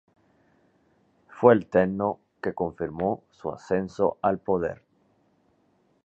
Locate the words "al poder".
4.23-4.81